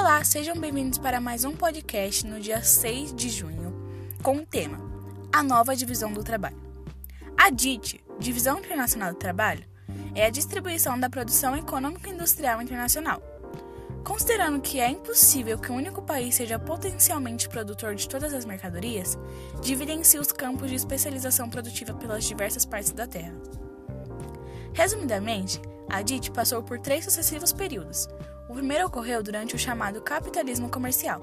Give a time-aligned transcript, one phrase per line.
[0.00, 3.74] Olá, sejam bem-vindos para mais um podcast no dia 6 de junho,
[4.22, 4.78] com o tema
[5.32, 6.56] A Nova Divisão do Trabalho.
[7.36, 9.64] A DIT, Divisão Internacional do Trabalho,
[10.14, 13.20] é a distribuição da produção econômica industrial internacional.
[14.04, 19.18] Considerando que é impossível que um único país seja potencialmente produtor de todas as mercadorias,
[19.60, 23.34] dividem-se os campos de especialização produtiva pelas diversas partes da Terra.
[24.72, 25.60] Resumidamente,
[25.90, 28.08] a DIT passou por três sucessivos períodos,
[28.48, 31.20] o primeiro ocorreu durante o chamado capitalismo comercial,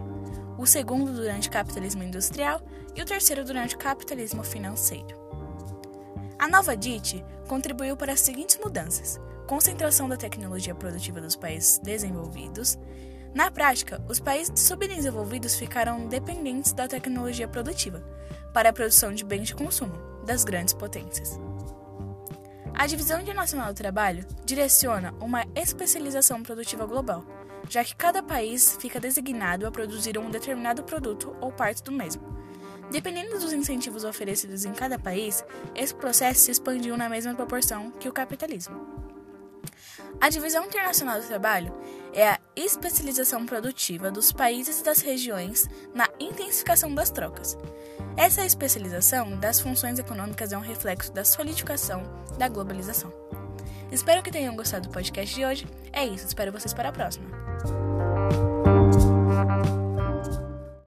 [0.58, 2.62] o segundo durante o capitalismo industrial
[2.96, 5.26] e o terceiro durante o capitalismo financeiro.
[6.38, 12.78] A nova DIT contribuiu para as seguintes mudanças: concentração da tecnologia produtiva dos países desenvolvidos.
[13.34, 18.02] Na prática, os países subdesenvolvidos ficaram dependentes da tecnologia produtiva
[18.54, 19.94] para a produção de bens de consumo
[20.26, 21.38] das grandes potências.
[22.78, 27.26] A Divisão Internacional do Trabalho direciona uma especialização produtiva global,
[27.70, 32.22] já que cada país fica designado a produzir um determinado produto ou parte do mesmo.
[32.92, 38.10] Dependendo dos incentivos oferecidos em cada país, esse processo se expandiu na mesma proporção que
[38.10, 39.05] o capitalismo.
[40.20, 41.74] A Divisão Internacional do Trabalho
[42.14, 47.58] é a especialização produtiva dos países e das regiões na intensificação das trocas.
[48.18, 52.04] Essa especialização das funções econômicas é um reflexo da solidificação
[52.38, 53.14] da globalização.
[53.92, 55.68] Espero que tenham gostado do podcast de hoje.
[55.92, 57.35] É isso, espero vocês para a próxima.